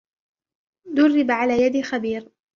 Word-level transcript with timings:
دُرب 0.95 1.31
على 1.31 1.61
يد 1.63 1.81
خبير. 1.85 2.29